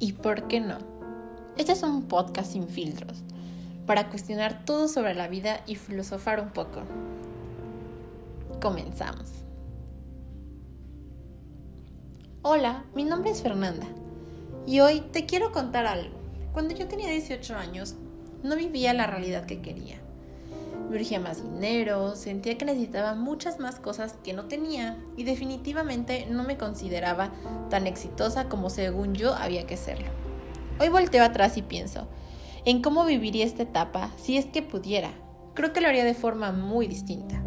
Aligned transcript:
¿Y 0.00 0.12
por 0.12 0.46
qué 0.46 0.60
no? 0.60 0.78
Este 1.56 1.72
es 1.72 1.82
un 1.82 2.04
podcast 2.04 2.52
sin 2.52 2.68
filtros, 2.68 3.24
para 3.84 4.10
cuestionar 4.10 4.64
todo 4.64 4.86
sobre 4.86 5.14
la 5.14 5.26
vida 5.26 5.62
y 5.66 5.74
filosofar 5.74 6.38
un 6.38 6.50
poco. 6.50 6.82
Comenzamos. 8.62 9.28
Hola, 12.42 12.84
mi 12.94 13.02
nombre 13.02 13.32
es 13.32 13.42
Fernanda 13.42 13.88
y 14.68 14.78
hoy 14.78 15.00
te 15.00 15.26
quiero 15.26 15.50
contar 15.50 15.86
algo. 15.86 16.16
Cuando 16.52 16.74
yo 16.76 16.86
tenía 16.86 17.10
18 17.10 17.56
años, 17.56 17.96
no 18.44 18.54
vivía 18.54 18.94
la 18.94 19.08
realidad 19.08 19.46
que 19.46 19.60
quería 19.60 20.00
me 20.88 20.96
urgía 20.96 21.20
más 21.20 21.42
dinero, 21.42 22.16
sentía 22.16 22.56
que 22.56 22.64
necesitaba 22.64 23.14
muchas 23.14 23.58
más 23.58 23.78
cosas 23.78 24.14
que 24.24 24.32
no 24.32 24.46
tenía 24.46 24.96
y 25.16 25.24
definitivamente 25.24 26.26
no 26.30 26.44
me 26.44 26.56
consideraba 26.56 27.32
tan 27.68 27.86
exitosa 27.86 28.48
como 28.48 28.70
según 28.70 29.14
yo 29.14 29.34
había 29.34 29.66
que 29.66 29.76
serlo. 29.76 30.08
Hoy 30.80 30.88
volteo 30.88 31.24
atrás 31.24 31.56
y 31.56 31.62
pienso 31.62 32.08
en 32.64 32.82
cómo 32.82 33.04
viviría 33.04 33.44
esta 33.44 33.64
etapa 33.64 34.10
si 34.16 34.36
es 34.36 34.46
que 34.46 34.62
pudiera. 34.62 35.12
Creo 35.54 35.72
que 35.72 35.80
lo 35.80 35.88
haría 35.88 36.04
de 36.04 36.14
forma 36.14 36.52
muy 36.52 36.86
distinta. 36.86 37.42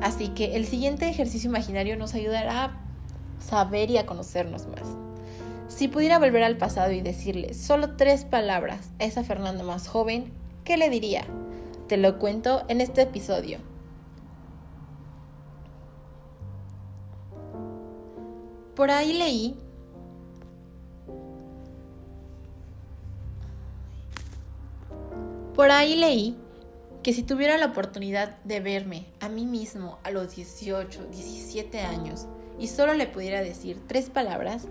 Así 0.00 0.28
que 0.28 0.56
el 0.56 0.66
siguiente 0.66 1.08
ejercicio 1.08 1.50
imaginario 1.50 1.96
nos 1.96 2.14
ayudará 2.14 2.64
a 2.64 2.80
saber 3.38 3.90
y 3.90 3.98
a 3.98 4.06
conocernos 4.06 4.66
más. 4.66 4.96
Si 5.68 5.88
pudiera 5.88 6.18
volver 6.18 6.42
al 6.42 6.56
pasado 6.56 6.92
y 6.92 7.00
decirle 7.00 7.54
solo 7.54 7.96
tres 7.96 8.24
palabras 8.24 8.90
a 8.98 9.04
esa 9.04 9.24
Fernanda 9.24 9.62
más 9.64 9.88
joven, 9.88 10.32
¿qué 10.64 10.76
le 10.76 10.90
diría? 10.90 11.24
Te 11.90 11.96
lo 11.96 12.20
cuento 12.20 12.62
en 12.68 12.80
este 12.80 13.02
episodio. 13.02 13.58
Por 18.76 18.92
ahí 18.92 19.12
leí 19.12 19.56
Por 25.56 25.72
ahí 25.72 25.96
leí 25.96 26.36
que 27.02 27.12
si 27.12 27.24
tuviera 27.24 27.58
la 27.58 27.66
oportunidad 27.66 28.38
de 28.44 28.60
verme 28.60 29.06
a 29.18 29.28
mí 29.28 29.44
mismo 29.44 29.98
a 30.04 30.12
los 30.12 30.36
18, 30.36 31.06
17 31.06 31.80
años 31.80 32.28
y 32.56 32.68
solo 32.68 32.94
le 32.94 33.08
pudiera 33.08 33.42
decir 33.42 33.82
tres 33.88 34.10
palabras, 34.10 34.68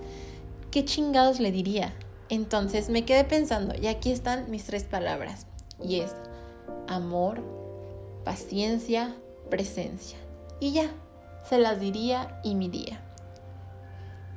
¿qué 0.71 0.85
chingados 0.85 1.41
le 1.41 1.51
diría? 1.51 1.93
Entonces 2.29 2.87
me 2.89 3.03
quedé 3.03 3.25
pensando 3.25 3.75
y 3.75 3.87
aquí 3.87 4.09
están 4.09 4.49
mis 4.49 4.63
tres 4.63 4.85
palabras. 4.85 5.47
Y 5.81 5.99
es 5.99 6.13
amor, 6.89 7.41
paciencia, 8.25 9.15
presencia. 9.49 10.17
Y 10.59 10.73
ya, 10.73 10.89
se 11.47 11.57
las 11.57 11.79
diría 11.79 12.41
y 12.43 12.55
miría. 12.55 12.99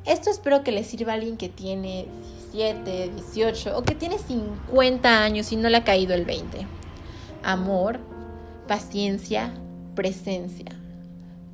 Esto 0.05 0.31
espero 0.31 0.62
que 0.62 0.73
le 0.73 0.84
sirva 0.84 1.12
a 1.12 1.14
alguien 1.14 1.36
que 1.36 1.48
tiene 1.48 2.06
17, 2.53 3.11
18 3.14 3.78
o 3.78 3.83
que 3.83 3.95
tiene 3.95 4.19
50 4.19 5.23
años 5.23 5.50
y 5.53 5.56
no 5.56 5.69
le 5.69 5.78
ha 5.78 5.84
caído 5.84 6.14
el 6.14 6.25
20. 6.25 6.67
Amor, 7.42 8.00
paciencia, 8.69 9.55
presencia. 9.95 10.67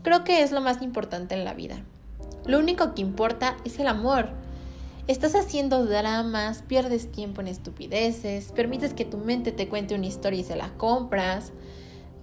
Creo 0.02 0.24
que 0.24 0.42
es 0.42 0.50
lo 0.50 0.60
más 0.60 0.82
importante 0.82 1.34
en 1.34 1.44
la 1.44 1.54
vida. 1.54 1.76
Lo 2.44 2.58
único 2.58 2.94
que 2.94 3.02
importa 3.02 3.56
es 3.64 3.78
el 3.78 3.86
amor 3.86 4.30
Estás 5.08 5.34
haciendo 5.34 5.86
dramas, 5.86 6.62
pierdes 6.68 7.10
tiempo 7.10 7.40
en 7.40 7.48
estupideces, 7.48 8.52
permites 8.52 8.92
que 8.92 9.06
tu 9.06 9.16
mente 9.16 9.52
te 9.52 9.66
cuente 9.66 9.94
una 9.94 10.04
historia 10.04 10.40
y 10.40 10.44
se 10.44 10.54
la 10.54 10.74
compras, 10.74 11.54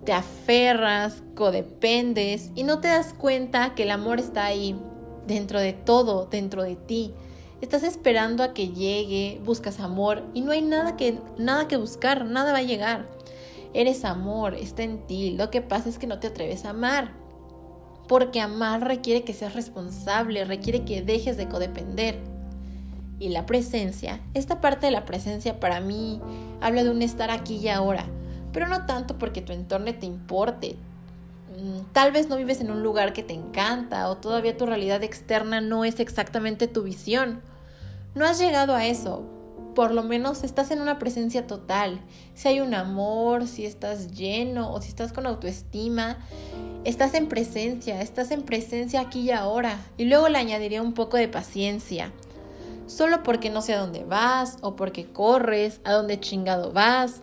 te 0.03 0.13
aferras, 0.13 1.23
codependes 1.33 2.51
y 2.53 2.61
no 2.61 2.81
te 2.81 2.89
das 2.89 3.15
cuenta 3.15 3.73
que 3.73 3.83
el 3.83 3.89
amor 3.89 4.19
está 4.19 4.45
ahí, 4.45 4.79
dentro 5.25 5.59
de 5.59 5.73
todo, 5.73 6.27
dentro 6.27 6.61
de 6.61 6.75
ti. 6.75 7.11
Estás 7.59 7.81
esperando 7.81 8.43
a 8.43 8.53
que 8.53 8.67
llegue, 8.67 9.41
buscas 9.43 9.79
amor 9.79 10.21
y 10.35 10.41
no 10.41 10.51
hay 10.51 10.61
nada 10.61 10.95
que, 10.95 11.17
nada 11.39 11.67
que 11.67 11.77
buscar, 11.77 12.23
nada 12.25 12.51
va 12.51 12.59
a 12.59 12.61
llegar. 12.61 13.09
Eres 13.73 14.05
amor, 14.05 14.53
está 14.53 14.83
en 14.83 15.07
ti. 15.07 15.31
Lo 15.31 15.49
que 15.49 15.63
pasa 15.63 15.89
es 15.89 15.97
que 15.97 16.05
no 16.05 16.19
te 16.19 16.27
atreves 16.27 16.65
a 16.65 16.69
amar. 16.69 17.13
Porque 18.07 18.41
amar 18.41 18.87
requiere 18.87 19.23
que 19.23 19.33
seas 19.33 19.55
responsable, 19.55 20.45
requiere 20.45 20.85
que 20.85 21.01
dejes 21.01 21.35
de 21.35 21.49
codepender 21.49 22.34
y 23.19 23.29
la 23.29 23.45
presencia, 23.45 24.19
esta 24.33 24.61
parte 24.61 24.87
de 24.87 24.91
la 24.91 25.05
presencia 25.05 25.59
para 25.59 25.79
mí 25.79 26.21
habla 26.61 26.83
de 26.83 26.89
un 26.89 27.01
estar 27.01 27.31
aquí 27.31 27.55
y 27.57 27.69
ahora, 27.69 28.05
pero 28.51 28.67
no 28.67 28.85
tanto 28.85 29.17
porque 29.17 29.41
tu 29.41 29.53
entorno 29.53 29.93
te 29.93 30.05
importe. 30.05 30.75
Mm, 31.57 31.91
tal 31.93 32.11
vez 32.11 32.27
no 32.27 32.35
vives 32.35 32.59
en 32.59 32.71
un 32.71 32.83
lugar 32.83 33.13
que 33.13 33.23
te 33.23 33.33
encanta 33.33 34.09
o 34.09 34.17
todavía 34.17 34.57
tu 34.57 34.65
realidad 34.65 35.03
externa 35.03 35.61
no 35.61 35.85
es 35.85 35.99
exactamente 35.99 36.67
tu 36.67 36.83
visión. 36.83 37.41
No 38.13 38.25
has 38.25 38.39
llegado 38.39 38.75
a 38.75 38.85
eso. 38.85 39.23
Por 39.75 39.91
lo 39.91 40.03
menos 40.03 40.43
estás 40.43 40.71
en 40.71 40.81
una 40.81 40.99
presencia 40.99 41.47
total. 41.47 41.99
Si 42.33 42.47
hay 42.47 42.61
un 42.61 42.73
amor, 42.73 43.45
si 43.45 43.65
estás 43.65 44.11
lleno 44.11 44.71
o 44.71 44.81
si 44.81 44.87
estás 44.87 45.11
con 45.11 45.25
autoestima, 45.25 46.17
estás 46.85 47.13
en 47.13 47.27
presencia, 47.27 48.01
estás 48.01 48.31
en 48.31 48.43
presencia 48.43 49.01
aquí 49.01 49.21
y 49.21 49.31
ahora. 49.31 49.77
Y 49.97 50.05
luego 50.05 50.29
le 50.29 50.37
añadiría 50.37 50.81
un 50.81 50.93
poco 50.93 51.17
de 51.17 51.27
paciencia 51.27 52.13
solo 52.87 53.23
porque 53.23 53.49
no 53.49 53.61
sé 53.61 53.73
a 53.73 53.79
dónde 53.79 54.03
vas 54.03 54.57
o 54.61 54.75
porque 54.75 55.05
corres, 55.05 55.81
a 55.83 55.93
dónde 55.93 56.19
chingado 56.19 56.71
vas. 56.71 57.21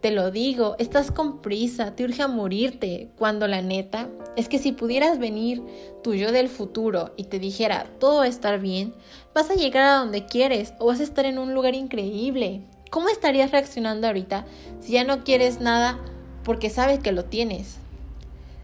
Te 0.00 0.10
lo 0.10 0.30
digo, 0.30 0.76
estás 0.78 1.10
con 1.10 1.40
prisa, 1.40 1.96
te 1.96 2.04
urge 2.04 2.22
a 2.22 2.28
morirte, 2.28 3.08
cuando 3.16 3.48
la 3.48 3.62
neta 3.62 4.10
es 4.36 4.48
que 4.48 4.58
si 4.58 4.72
pudieras 4.72 5.18
venir 5.18 5.62
tu 6.02 6.12
yo 6.14 6.30
del 6.30 6.50
futuro 6.50 7.14
y 7.16 7.24
te 7.24 7.38
dijera 7.38 7.86
todo 7.98 8.18
va 8.18 8.24
a 8.24 8.28
estar 8.28 8.60
bien, 8.60 8.94
vas 9.34 9.50
a 9.50 9.54
llegar 9.54 9.84
a 9.84 9.96
donde 9.96 10.26
quieres 10.26 10.74
o 10.78 10.86
vas 10.86 11.00
a 11.00 11.04
estar 11.04 11.24
en 11.24 11.38
un 11.38 11.54
lugar 11.54 11.74
increíble. 11.74 12.60
¿Cómo 12.90 13.08
estarías 13.08 13.50
reaccionando 13.50 14.06
ahorita 14.06 14.44
si 14.80 14.92
ya 14.92 15.04
no 15.04 15.24
quieres 15.24 15.60
nada 15.60 15.98
porque 16.44 16.68
sabes 16.68 16.98
que 16.98 17.12
lo 17.12 17.24
tienes? 17.24 17.78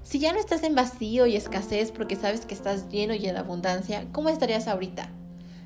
Si 0.02 0.18
ya 0.18 0.32
no 0.32 0.38
estás 0.38 0.62
en 0.62 0.74
vacío 0.74 1.26
y 1.26 1.36
escasez 1.36 1.90
porque 1.90 2.16
sabes 2.16 2.44
que 2.44 2.54
estás 2.54 2.90
lleno 2.90 3.14
y 3.14 3.26
en 3.26 3.36
abundancia, 3.36 4.06
¿cómo 4.12 4.28
estarías 4.28 4.68
ahorita? 4.68 5.08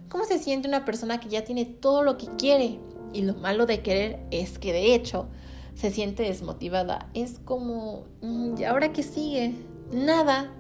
¿Cómo 0.09 0.25
se 0.25 0.39
siente 0.39 0.69
una 0.69 0.85
persona 0.85 1.21
que 1.21 1.29
ya 1.29 1.45
tiene 1.45 1.65
todo 1.65 2.03
lo 2.03 2.17
que 2.17 2.27
quiere? 2.37 2.79
Y 3.13 3.23
lo 3.23 3.35
malo 3.35 3.67
de 3.67 3.83
querer 3.83 4.25
es 4.31 4.59
que 4.59 4.73
de 4.73 4.95
hecho 4.95 5.29
se 5.75 5.91
siente 5.91 6.23
desmotivada. 6.23 7.09
Es 7.15 7.39
como, 7.45 8.05
mm, 8.23 8.59
¿y 8.59 8.65
ahora 8.65 8.93
qué 8.93 9.03
sigue? 9.03 9.55
Nada. 9.93 10.53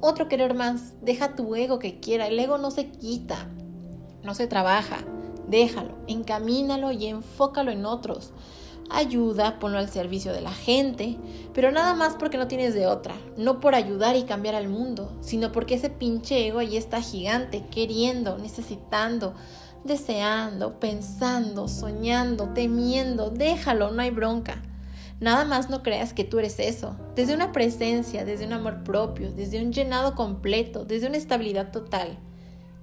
Otro 0.00 0.28
querer 0.28 0.54
más. 0.54 0.94
Deja 1.02 1.34
tu 1.34 1.54
ego 1.54 1.78
que 1.78 2.00
quiera. 2.00 2.26
El 2.26 2.38
ego 2.38 2.58
no 2.58 2.70
se 2.70 2.90
quita, 2.90 3.48
no 4.22 4.34
se 4.34 4.46
trabaja. 4.46 4.98
Déjalo, 5.48 5.96
encamínalo 6.06 6.92
y 6.92 7.06
enfócalo 7.06 7.70
en 7.70 7.84
otros 7.84 8.32
ayuda, 8.90 9.58
ponlo 9.58 9.78
al 9.78 9.88
servicio 9.88 10.32
de 10.32 10.40
la 10.40 10.52
gente, 10.52 11.16
pero 11.54 11.70
nada 11.70 11.94
más 11.94 12.14
porque 12.14 12.38
no 12.38 12.48
tienes 12.48 12.74
de 12.74 12.86
otra, 12.86 13.14
no 13.36 13.60
por 13.60 13.74
ayudar 13.74 14.16
y 14.16 14.24
cambiar 14.24 14.54
al 14.54 14.68
mundo, 14.68 15.16
sino 15.20 15.52
porque 15.52 15.74
ese 15.74 15.90
pinche 15.90 16.46
ego 16.46 16.58
ahí 16.58 16.76
está 16.76 17.00
gigante, 17.00 17.64
queriendo, 17.70 18.38
necesitando, 18.38 19.34
deseando, 19.84 20.78
pensando, 20.80 21.68
soñando, 21.68 22.50
temiendo, 22.54 23.30
déjalo, 23.30 23.90
no 23.90 24.02
hay 24.02 24.10
bronca. 24.10 24.62
Nada 25.20 25.44
más 25.44 25.68
no 25.68 25.82
creas 25.82 26.14
que 26.14 26.24
tú 26.24 26.38
eres 26.38 26.58
eso, 26.58 26.96
desde 27.14 27.34
una 27.34 27.52
presencia, 27.52 28.24
desde 28.24 28.46
un 28.46 28.54
amor 28.54 28.82
propio, 28.84 29.30
desde 29.30 29.62
un 29.62 29.72
llenado 29.72 30.14
completo, 30.14 30.84
desde 30.84 31.08
una 31.08 31.18
estabilidad 31.18 31.70
total. 31.72 32.18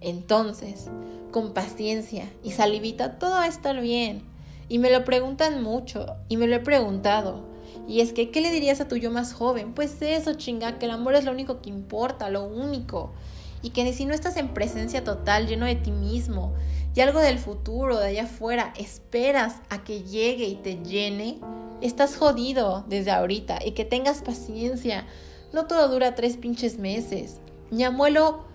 Entonces, 0.01 0.90
con 1.31 1.53
paciencia 1.53 2.31
y 2.44 2.51
salivita, 2.51 3.17
todo 3.17 3.31
va 3.31 3.44
a 3.44 3.47
estar 3.47 3.81
bien. 3.81 4.36
Y 4.69 4.79
me 4.79 4.89
lo 4.89 5.05
preguntan 5.05 5.63
mucho, 5.63 6.17
y 6.29 6.38
me 6.38 6.47
lo 6.47 6.55
he 6.55 6.59
preguntado. 6.59 7.45
Y 7.88 8.01
es 8.01 8.11
que, 8.11 8.31
¿qué 8.31 8.41
le 8.41 8.51
dirías 8.51 8.81
a 8.81 8.88
tu 8.88 8.97
yo 8.97 9.11
más 9.11 9.33
joven? 9.33 9.73
Pues 9.73 10.01
eso, 10.01 10.33
chinga, 10.33 10.78
que 10.78 10.85
el 10.85 10.91
amor 10.91 11.16
es 11.16 11.23
lo 11.23 11.31
único 11.31 11.61
que 11.61 11.69
importa, 11.69 12.29
lo 12.29 12.44
único. 12.44 13.13
Y 13.61 13.69
que 13.69 13.91
si 13.93 14.05
no 14.05 14.14
estás 14.14 14.37
en 14.37 14.53
presencia 14.53 15.03
total, 15.03 15.47
lleno 15.47 15.66
de 15.66 15.75
ti 15.75 15.91
mismo, 15.91 16.53
y 16.97 17.02
algo 17.02 17.19
del 17.19 17.37
futuro, 17.37 17.99
de 17.99 18.08
allá 18.08 18.23
afuera, 18.23 18.73
esperas 18.75 19.58
a 19.69 19.84
que 19.84 20.02
llegue 20.02 20.46
y 20.46 20.55
te 20.55 20.84
llene, 20.84 21.40
estás 21.79 22.17
jodido 22.17 22.85
desde 22.90 23.11
ahorita. 23.11 23.59
Y 23.64 23.73
que 23.73 23.85
tengas 23.85 24.23
paciencia. 24.23 25.05
No 25.53 25.67
todo 25.67 25.87
dura 25.90 26.16
tres 26.16 26.37
pinches 26.37 26.79
meses. 26.79 27.40
Mi 27.69 27.84
abuelo 27.84 28.47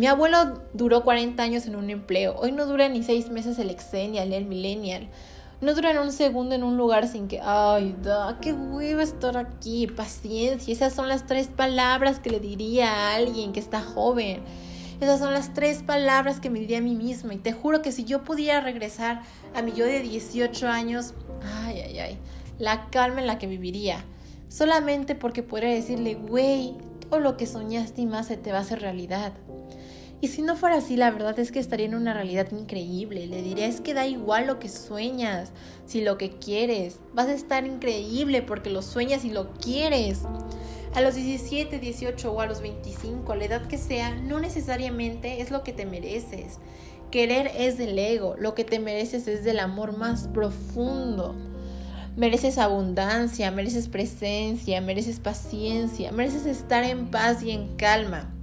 Mi 0.00 0.06
abuelo 0.06 0.62
duró 0.72 1.04
40 1.04 1.42
años 1.42 1.66
en 1.66 1.76
un 1.76 1.90
empleo. 1.90 2.34
Hoy 2.38 2.52
no 2.52 2.64
dura 2.64 2.88
ni 2.88 3.02
seis 3.02 3.28
meses 3.28 3.58
el 3.58 3.68
exennial, 3.68 4.32
el 4.32 4.46
millennial. 4.46 5.10
No 5.60 5.74
duran 5.74 5.98
un 5.98 6.10
segundo 6.10 6.54
en 6.54 6.62
un 6.62 6.78
lugar 6.78 7.06
sin 7.06 7.28
que, 7.28 7.38
ay, 7.42 7.94
da, 8.02 8.38
qué 8.40 8.54
huevo 8.54 9.02
estar 9.02 9.36
aquí, 9.36 9.86
paciencia. 9.88 10.72
Esas 10.72 10.94
son 10.94 11.06
las 11.06 11.26
tres 11.26 11.48
palabras 11.48 12.18
que 12.18 12.30
le 12.30 12.40
diría 12.40 12.90
a 12.90 13.14
alguien 13.16 13.52
que 13.52 13.60
está 13.60 13.82
joven. 13.82 14.40
Esas 15.02 15.20
son 15.20 15.34
las 15.34 15.52
tres 15.52 15.82
palabras 15.82 16.40
que 16.40 16.48
me 16.48 16.60
diría 16.60 16.78
a 16.78 16.80
mí 16.80 16.94
misma. 16.94 17.34
Y 17.34 17.36
te 17.36 17.52
juro 17.52 17.82
que 17.82 17.92
si 17.92 18.04
yo 18.04 18.24
pudiera 18.24 18.62
regresar 18.62 19.20
a 19.54 19.60
mi 19.60 19.72
yo 19.72 19.84
de 19.84 20.00
18 20.00 20.66
años, 20.66 21.12
ay, 21.66 21.78
ay, 21.78 21.98
ay, 21.98 22.18
la 22.58 22.88
calma 22.88 23.20
en 23.20 23.26
la 23.26 23.36
que 23.36 23.46
viviría. 23.46 24.02
Solamente 24.48 25.14
porque 25.14 25.42
podría 25.42 25.68
decirle, 25.68 26.14
güey, 26.14 26.78
todo 27.06 27.20
lo 27.20 27.36
que 27.36 27.44
soñaste 27.44 28.00
y 28.00 28.06
más 28.06 28.28
se 28.28 28.38
te 28.38 28.50
va 28.50 28.56
a 28.56 28.62
hacer 28.62 28.80
realidad. 28.80 29.34
Y 30.22 30.28
si 30.28 30.42
no 30.42 30.54
fuera 30.54 30.76
así, 30.76 30.96
la 30.96 31.10
verdad 31.10 31.38
es 31.38 31.50
que 31.50 31.58
estaría 31.58 31.86
en 31.86 31.94
una 31.94 32.12
realidad 32.12 32.52
increíble. 32.52 33.26
Le 33.26 33.40
diría, 33.42 33.66
es 33.66 33.80
que 33.80 33.94
da 33.94 34.06
igual 34.06 34.46
lo 34.46 34.58
que 34.58 34.68
sueñas, 34.68 35.50
si 35.86 36.02
lo 36.02 36.18
que 36.18 36.30
quieres. 36.32 37.00
Vas 37.14 37.28
a 37.28 37.32
estar 37.32 37.64
increíble 37.66 38.42
porque 38.42 38.68
lo 38.68 38.82
sueñas 38.82 39.24
y 39.24 39.30
lo 39.30 39.54
quieres. 39.54 40.20
A 40.94 41.00
los 41.00 41.14
17, 41.14 41.78
18 41.78 42.32
o 42.32 42.40
a 42.40 42.46
los 42.46 42.60
25, 42.60 43.32
a 43.32 43.36
la 43.36 43.44
edad 43.44 43.66
que 43.66 43.78
sea, 43.78 44.14
no 44.16 44.40
necesariamente 44.40 45.40
es 45.40 45.50
lo 45.50 45.62
que 45.62 45.72
te 45.72 45.86
mereces. 45.86 46.58
Querer 47.10 47.50
es 47.56 47.78
del 47.78 47.98
ego, 47.98 48.36
lo 48.38 48.54
que 48.54 48.64
te 48.64 48.78
mereces 48.78 49.26
es 49.26 49.42
del 49.42 49.58
amor 49.58 49.96
más 49.96 50.28
profundo. 50.28 51.34
Mereces 52.16 52.58
abundancia, 52.58 53.50
mereces 53.50 53.88
presencia, 53.88 54.80
mereces 54.80 55.18
paciencia, 55.18 56.12
mereces 56.12 56.44
estar 56.44 56.84
en 56.84 57.10
paz 57.10 57.42
y 57.42 57.52
en 57.52 57.76
calma. 57.76 58.34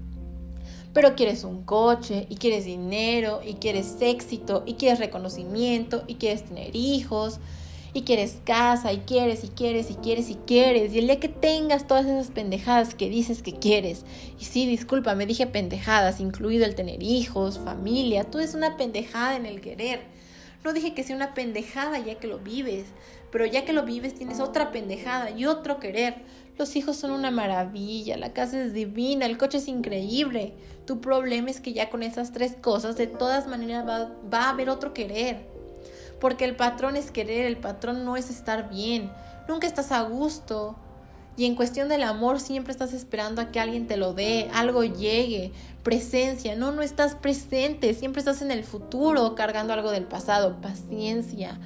Pero 0.97 1.15
quieres 1.15 1.43
un 1.43 1.61
coche 1.61 2.25
y 2.27 2.37
quieres 2.37 2.65
dinero 2.65 3.41
y 3.45 3.53
quieres 3.53 3.97
éxito 4.01 4.63
y 4.65 4.73
quieres 4.73 4.97
reconocimiento 4.97 6.03
y 6.07 6.15
quieres 6.15 6.43
tener 6.45 6.75
hijos 6.75 7.39
y 7.93 8.01
quieres 8.01 8.39
casa 8.45 8.91
y 8.93 9.01
quieres 9.01 9.43
y 9.43 9.49
quieres 9.49 9.91
y 9.91 9.93
quieres 9.93 10.31
y 10.31 10.35
quieres. 10.47 10.95
Y 10.95 10.97
el 10.97 11.05
día 11.05 11.19
que 11.19 11.29
tengas 11.29 11.85
todas 11.85 12.07
esas 12.07 12.31
pendejadas 12.31 12.95
que 12.95 13.11
dices 13.11 13.43
que 13.43 13.53
quieres, 13.53 14.05
y 14.39 14.45
sí, 14.45 14.65
disculpa, 14.65 15.13
me 15.13 15.27
dije 15.27 15.45
pendejadas, 15.45 16.19
incluido 16.19 16.65
el 16.65 16.73
tener 16.73 17.03
hijos, 17.03 17.59
familia, 17.59 18.23
tú 18.23 18.39
es 18.39 18.55
una 18.55 18.75
pendejada 18.75 19.35
en 19.35 19.45
el 19.45 19.61
querer. 19.61 20.01
No 20.63 20.73
dije 20.73 20.95
que 20.95 21.03
sea 21.03 21.15
una 21.15 21.35
pendejada 21.35 21.99
ya 21.99 22.15
que 22.15 22.25
lo 22.25 22.39
vives, 22.39 22.87
pero 23.31 23.45
ya 23.45 23.65
que 23.65 23.73
lo 23.73 23.83
vives 23.83 24.15
tienes 24.15 24.39
otra 24.39 24.71
pendejada 24.71 25.29
y 25.29 25.45
otro 25.45 25.79
querer. 25.79 26.15
Los 26.57 26.75
hijos 26.75 26.97
son 26.97 27.11
una 27.11 27.29
maravilla, 27.29 28.17
la 28.17 28.33
casa 28.33 28.59
es 28.59 28.73
divina, 28.73 29.27
el 29.27 29.37
coche 29.37 29.59
es 29.59 29.67
increíble. 29.67 30.53
Tu 30.85 30.99
problema 30.99 31.51
es 31.51 31.61
que 31.61 31.73
ya 31.73 31.89
con 31.89 32.01
esas 32.01 32.31
tres 32.31 32.55
cosas 32.59 32.97
de 32.97 33.05
todas 33.05 33.45
maneras 33.47 33.85
va, 33.87 34.41
a 34.41 34.49
haber 34.49 34.69
otro 34.69 34.93
querer. 34.93 35.45
Porque 36.19 36.45
el 36.45 36.55
patrón 36.55 36.95
es 36.95 37.11
querer, 37.11 37.45
el 37.45 37.57
patrón 37.57 38.05
no 38.05 38.17
es 38.17 38.31
estar 38.31 38.69
bien. 38.69 39.11
Nunca 39.47 39.67
estás 39.67 39.91
a 39.91 40.01
gusto. 40.01 40.75
Y 41.37 41.45
en 41.45 41.53
cuestión 41.53 41.89
del 41.89 42.01
amor 42.01 42.39
siempre 42.39 42.71
estás 42.71 42.93
esperando 42.93 43.41
a 43.41 43.51
que 43.51 43.59
alguien 43.59 43.85
te 43.85 43.95
lo 43.95 44.13
dé, 44.13 44.49
algo 44.51 44.83
llegue, 44.83 45.51
presencia. 45.83 46.55
No, 46.55 46.71
no 46.71 46.81
estás 46.81 47.13
presente, 47.13 47.93
siempre 47.93 48.21
estás 48.21 48.41
en 48.41 48.49
el 48.49 48.63
futuro 48.63 49.35
cargando 49.35 49.73
algo 49.73 49.91
del 49.91 50.05
pasado, 50.05 50.59
paciencia. 50.59 51.59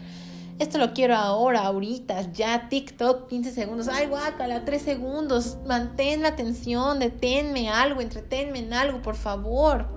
Esto 0.62 0.78
lo 0.78 0.94
quiero 0.94 1.16
ahora, 1.16 1.66
ahorita, 1.66 2.34
ya, 2.34 2.70
TikTok, 2.70 3.28
15 3.28 3.52
segundos. 3.52 3.88
Ay, 3.88 4.06
guácala, 4.06 4.64
3 4.64 4.80
segundos. 4.80 5.58
Mantén 5.66 6.22
la 6.22 6.28
atención, 6.28 7.00
deténme 7.00 7.72
algo, 7.72 8.00
entreténme 8.00 8.60
en 8.60 8.72
algo, 8.72 9.02
por 9.02 9.16
favor. 9.16 9.88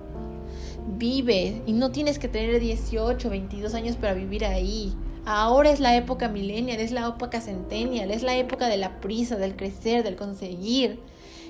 Vive 0.97 1.61
y 1.67 1.73
no 1.73 1.91
tienes 1.91 2.17
que 2.17 2.27
tener 2.27 2.59
18, 2.59 3.29
22 3.29 3.75
años 3.75 3.95
para 3.95 4.15
vivir 4.15 4.43
ahí. 4.43 4.95
Ahora 5.23 5.69
es 5.69 5.79
la 5.79 5.95
época 5.95 6.29
millennial, 6.29 6.79
es 6.79 6.91
la 6.91 7.09
época 7.09 7.41
centennial, 7.41 8.09
es 8.09 8.23
la 8.23 8.35
época 8.35 8.67
de 8.67 8.77
la 8.77 8.99
prisa, 9.01 9.35
del 9.35 9.55
crecer, 9.55 10.03
del 10.03 10.15
conseguir. 10.15 10.99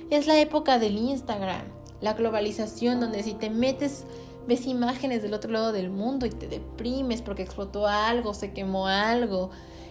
Es 0.09 0.27
la 0.27 0.37
época 0.41 0.77
del 0.77 0.97
Instagram, 0.97 1.63
la 2.01 2.15
globalización 2.15 2.99
donde 2.99 3.23
si 3.23 3.33
te 3.33 3.49
metes 3.49 4.03
ves 4.47 4.67
imágenes 4.67 5.21
del 5.21 5.33
otro 5.33 5.51
lado 5.51 5.71
del 5.71 5.89
mundo 5.89 6.25
y 6.25 6.29
te 6.29 6.47
deprimes 6.47 7.21
porque 7.21 7.43
explotó 7.43 7.87
algo, 7.87 8.33
se 8.33 8.53
quemó 8.53 8.87
algo. 8.87 9.49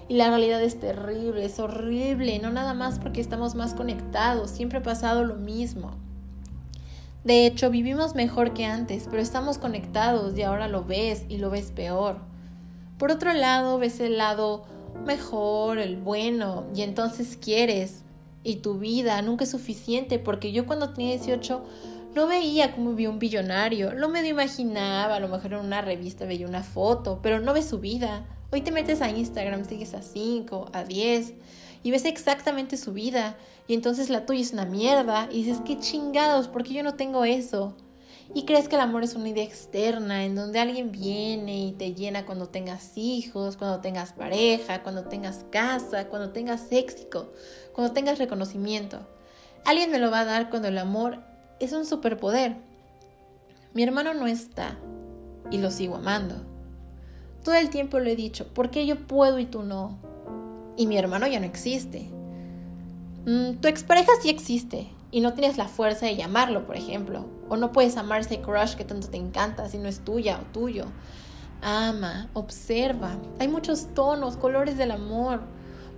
Y 0.09 0.15
la 0.15 0.29
realidad 0.29 0.62
es 0.62 0.79
terrible, 0.79 1.45
es 1.45 1.59
horrible, 1.59 2.39
no 2.39 2.51
nada 2.51 2.75
más 2.75 2.99
porque 2.99 3.21
estamos 3.21 3.55
más 3.55 3.75
conectados, 3.75 4.51
siempre 4.51 4.79
ha 4.79 4.83
pasado 4.83 5.25
lo 5.25 5.37
mismo. 5.37 5.93
De 7.25 7.47
hecho, 7.47 7.71
vivimos 7.71 8.15
mejor 8.15 8.53
que 8.53 8.67
antes, 8.67 9.06
pero 9.11 9.23
estamos 9.23 9.56
conectados 9.56 10.37
y 10.37 10.43
ahora 10.43 10.69
lo 10.69 10.85
ves 10.85 11.25
y 11.31 11.39
lo 11.39 11.49
ves 11.49 11.71
peor. 11.71 12.19
Por 12.99 13.11
otro 13.11 13.33
lado, 13.33 13.79
ves 13.79 13.99
el 14.00 14.19
lado 14.19 14.65
mejor, 15.07 15.79
el 15.79 15.97
bueno, 15.97 16.65
y 16.75 16.83
entonces 16.83 17.39
quieres. 17.41 18.03
Y 18.43 18.57
tu 18.57 18.79
vida 18.79 19.23
nunca 19.23 19.45
es 19.45 19.50
suficiente, 19.50 20.19
porque 20.19 20.53
yo 20.53 20.67
cuando 20.67 20.91
tenía 20.91 21.12
18 21.12 21.65
no 22.14 22.28
veía 22.28 22.72
cómo 22.72 22.90
vivía 22.90 23.11
un 23.11 23.19
billonario, 23.19 23.93
lo 23.93 24.08
medio 24.08 24.31
imaginaba, 24.31 25.16
a 25.16 25.20
lo 25.20 25.28
mejor 25.28 25.55
en 25.55 25.61
una 25.61 25.81
revista 25.81 26.25
veía 26.26 26.46
una 26.46 26.62
foto, 26.62 27.19
pero 27.22 27.40
no 27.40 27.52
ves 27.52 27.66
su 27.66 27.81
vida. 27.81 28.25
Hoy 28.52 28.61
te 28.61 28.70
metes 28.70 29.02
a 29.02 29.11
Instagram, 29.11 29.64
sigues 29.64 29.94
a 29.94 30.02
5, 30.02 30.70
a 30.72 30.84
10 30.84 31.34
y 31.82 31.90
ves 31.90 32.05
exactamente 32.05 32.76
su 32.76 32.93
vida 32.93 33.37
y 33.66 33.75
entonces 33.75 34.11
la 34.11 34.26
tuya 34.26 34.43
es 34.43 34.52
una 34.52 34.64
mierda 34.64 35.28
y 35.32 35.43
dices, 35.43 35.61
qué 35.66 35.78
chingados, 35.78 36.46
porque 36.46 36.72
yo 36.72 36.84
no 36.84 36.94
tengo 36.94 37.25
eso. 37.25 37.76
Y 38.32 38.44
crees 38.44 38.69
que 38.69 38.76
el 38.76 38.81
amor 38.81 39.02
es 39.02 39.16
una 39.16 39.28
idea 39.28 39.44
externa 39.44 40.25
en 40.25 40.37
donde 40.37 40.61
alguien 40.61 40.93
viene 40.93 41.66
y 41.66 41.72
te 41.72 41.94
llena 41.94 42.25
cuando 42.25 42.49
tengas 42.49 42.96
hijos, 42.96 43.56
cuando 43.56 43.81
tengas 43.81 44.12
pareja, 44.12 44.82
cuando 44.82 45.05
tengas 45.05 45.44
casa, 45.50 46.08
cuando 46.08 46.31
tengas 46.31 46.70
éxito, 46.70 47.32
cuando 47.72 47.93
tengas 47.93 48.19
reconocimiento. 48.19 49.06
Alguien 49.64 49.90
me 49.90 49.99
lo 49.99 50.11
va 50.11 50.20
a 50.20 50.25
dar 50.25 50.49
cuando 50.49 50.69
el 50.69 50.78
amor 50.78 51.34
es 51.64 51.72
un 51.72 51.87
superpoder. 51.87 52.56
Mi 53.72 53.82
hermano 53.82 54.14
no 54.14 54.26
está 54.26 54.76
y 55.50 55.58
lo 55.58 55.70
sigo 55.70 55.96
amando. 55.96 56.37
Todo 57.43 57.55
el 57.56 57.70
tiempo 57.70 57.99
le 57.99 58.12
he 58.12 58.16
dicho, 58.16 58.46
¿por 58.55 58.70
qué 58.70 58.87
yo 58.87 59.06
puedo 59.06 59.38
y 59.38 59.46
tú 59.46 59.62
no? 59.62 59.99
Y 60.76 60.87
mi 60.87 60.96
hermano 60.96 61.26
ya 61.26 61.40
no 61.40 61.46
existe. 61.46 62.08
Mm, 63.26 63.56
tu 63.61 63.69
expareja 63.69 64.12
sí 64.22 64.31
existe 64.31 64.88
y 65.11 65.20
no 65.20 65.34
tienes 65.34 65.56
la 65.56 65.69
fuerza 65.69 66.06
de 66.06 66.16
llamarlo, 66.16 66.66
por 66.66 66.76
ejemplo. 66.76 67.26
O 67.49 67.56
no 67.56 67.72
puedes 67.72 67.96
amar 67.96 68.20
ese 68.20 68.40
crush 68.40 68.75
que 68.75 68.84
tanto 68.84 69.08
te 69.08 69.16
encanta 69.16 69.69
si 69.69 69.78
no 69.78 69.88
es 69.88 70.00
tuya 70.00 70.40
o 70.40 70.52
tuyo. 70.52 70.87
Ama, 71.62 72.28
observa. 72.34 73.16
Hay 73.38 73.49
muchos 73.49 73.94
tonos, 73.94 74.37
colores 74.37 74.76
del 74.76 74.90
amor. 74.90 75.40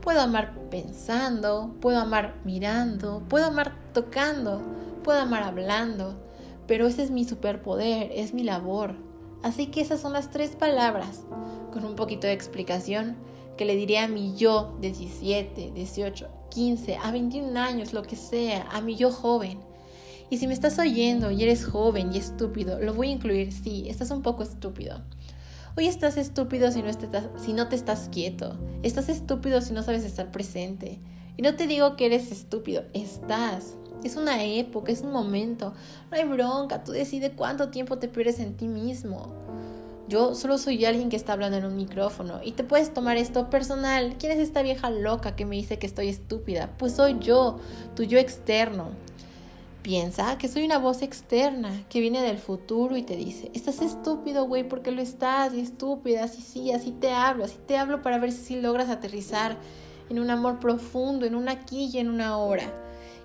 Puedo 0.00 0.20
amar 0.20 0.54
pensando, 0.70 1.74
puedo 1.80 1.98
amar 1.98 2.34
mirando, 2.44 3.22
puedo 3.28 3.46
amar 3.46 3.72
tocando 3.92 4.62
puedo 5.06 5.20
amar 5.20 5.44
hablando, 5.44 6.16
pero 6.66 6.88
ese 6.88 7.04
es 7.04 7.12
mi 7.12 7.24
superpoder, 7.24 8.10
es 8.12 8.34
mi 8.34 8.42
labor. 8.42 8.96
Así 9.44 9.68
que 9.68 9.80
esas 9.80 10.00
son 10.00 10.12
las 10.12 10.32
tres 10.32 10.56
palabras, 10.56 11.22
con 11.72 11.84
un 11.84 11.94
poquito 11.94 12.26
de 12.26 12.32
explicación, 12.32 13.16
que 13.56 13.64
le 13.64 13.76
diría 13.76 14.02
a 14.02 14.08
mi 14.08 14.34
yo 14.34 14.76
de 14.80 14.88
17, 14.88 15.70
18, 15.70 16.28
15, 16.50 16.96
a 16.96 17.12
21 17.12 17.56
años, 17.56 17.92
lo 17.92 18.02
que 18.02 18.16
sea, 18.16 18.68
a 18.72 18.80
mi 18.80 18.96
yo 18.96 19.12
joven. 19.12 19.60
Y 20.28 20.38
si 20.38 20.48
me 20.48 20.54
estás 20.54 20.76
oyendo 20.80 21.30
y 21.30 21.40
eres 21.40 21.64
joven 21.64 22.12
y 22.12 22.18
estúpido, 22.18 22.80
lo 22.80 22.92
voy 22.92 23.10
a 23.10 23.12
incluir, 23.12 23.52
sí, 23.52 23.88
estás 23.88 24.10
un 24.10 24.22
poco 24.22 24.42
estúpido. 24.42 25.02
Hoy 25.76 25.86
estás 25.86 26.16
estúpido 26.16 26.72
si 26.72 26.82
no, 26.82 26.88
estás, 26.88 27.28
si 27.36 27.52
no 27.52 27.68
te 27.68 27.76
estás 27.76 28.08
quieto. 28.10 28.58
Estás 28.82 29.08
estúpido 29.08 29.60
si 29.60 29.72
no 29.72 29.84
sabes 29.84 30.04
estar 30.04 30.32
presente. 30.32 30.98
Y 31.36 31.42
no 31.42 31.54
te 31.54 31.66
digo 31.66 31.96
que 31.96 32.06
eres 32.06 32.32
estúpido, 32.32 32.84
estás. 32.92 33.76
Es 34.02 34.16
una 34.16 34.44
época, 34.44 34.92
es 34.92 35.02
un 35.02 35.12
momento. 35.12 35.74
No 36.10 36.16
hay 36.16 36.24
bronca, 36.24 36.84
tú 36.84 36.92
decides 36.92 37.32
cuánto 37.36 37.70
tiempo 37.70 37.98
te 37.98 38.08
pierdes 38.08 38.38
en 38.38 38.56
ti 38.56 38.68
mismo. 38.68 39.32
Yo 40.08 40.36
solo 40.36 40.56
soy 40.56 40.84
alguien 40.84 41.08
que 41.08 41.16
está 41.16 41.32
hablando 41.32 41.58
en 41.58 41.64
un 41.64 41.74
micrófono 41.74 42.40
y 42.44 42.52
te 42.52 42.62
puedes 42.62 42.94
tomar 42.94 43.16
esto 43.16 43.50
personal. 43.50 44.14
¿Quién 44.18 44.32
es 44.32 44.38
esta 44.38 44.62
vieja 44.62 44.88
loca 44.88 45.34
que 45.34 45.44
me 45.44 45.56
dice 45.56 45.80
que 45.80 45.86
estoy 45.86 46.08
estúpida? 46.08 46.70
Pues 46.78 46.92
soy 46.92 47.16
yo, 47.18 47.58
tu 47.96 48.04
yo 48.04 48.18
externo. 48.18 48.90
Piensa 49.82 50.38
que 50.38 50.48
soy 50.48 50.64
una 50.64 50.78
voz 50.78 51.02
externa 51.02 51.84
que 51.88 52.00
viene 52.00 52.22
del 52.22 52.38
futuro 52.38 52.96
y 52.96 53.02
te 53.02 53.16
dice, 53.16 53.50
estás 53.54 53.82
estúpido, 53.82 54.44
güey, 54.44 54.68
porque 54.68 54.90
lo 54.90 55.00
estás, 55.00 55.54
y 55.54 55.60
estúpida, 55.60 56.24
así 56.24 56.42
sí, 56.42 56.72
así 56.72 56.90
te 56.90 57.12
hablo, 57.12 57.44
así 57.44 57.58
te 57.66 57.76
hablo 57.76 58.02
para 58.02 58.18
ver 58.18 58.32
si 58.32 58.60
logras 58.60 58.88
aterrizar 58.88 59.56
en 60.08 60.18
un 60.18 60.30
amor 60.30 60.58
profundo, 60.58 61.26
en 61.26 61.34
una 61.34 61.52
aquí 61.52 61.90
y 61.92 61.98
en 61.98 62.08
una 62.08 62.38
hora. 62.38 62.72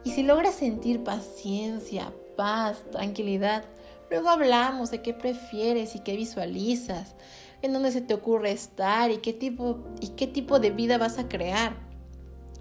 Y 0.03 0.11
si 0.11 0.23
logras 0.23 0.55
sentir 0.55 1.03
paciencia, 1.03 2.11
paz, 2.35 2.83
tranquilidad, 2.91 3.63
luego 4.09 4.29
hablamos 4.29 4.91
de 4.91 5.01
qué 5.01 5.13
prefieres 5.13 5.95
y 5.95 5.99
qué 5.99 6.15
visualizas, 6.15 7.15
en 7.61 7.73
dónde 7.73 7.91
se 7.91 8.01
te 8.01 8.13
ocurre 8.13 8.51
estar 8.51 9.11
y 9.11 9.17
qué 9.17 9.33
tipo, 9.33 9.79
y 9.99 10.09
qué 10.09 10.27
tipo 10.27 10.59
de 10.59 10.71
vida 10.71 10.97
vas 10.97 11.19
a 11.19 11.27
crear. 11.27 11.75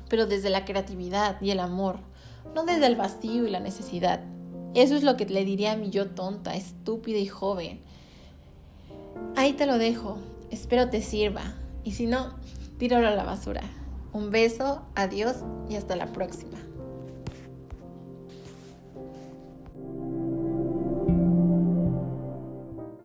Pero 0.09 0.27
desde 0.27 0.51
la 0.51 0.65
creatividad 0.65 1.41
y 1.41 1.51
el 1.51 1.61
amor, 1.61 2.01
no 2.55 2.65
desde 2.65 2.87
el 2.87 2.97
vacío 2.97 3.47
y 3.47 3.51
la 3.51 3.61
necesidad. 3.61 4.21
Eso 4.75 4.95
es 4.95 5.03
lo 5.03 5.17
que 5.17 5.27
le 5.27 5.45
diría 5.45 5.73
a 5.73 5.77
mi 5.77 5.91
yo 5.91 6.11
tonta, 6.11 6.55
estúpida 6.55 7.19
y 7.19 7.27
joven. 7.27 7.81
Ahí 9.37 9.55
te 9.55 9.67
lo 9.67 9.79
dejo. 9.79 10.19
Espero 10.51 10.91
te 10.91 11.01
sirva. 11.01 11.55
Y 11.85 11.93
si 11.93 12.07
no, 12.07 12.35
tíralo 12.79 13.09
a 13.09 13.15
la 13.15 13.25
basura. 13.25 13.63
Un 14.13 14.31
beso, 14.31 14.83
adiós 14.95 15.37
y 15.69 15.77
hasta 15.77 15.95
la 15.97 16.07
próxima. 16.07 16.59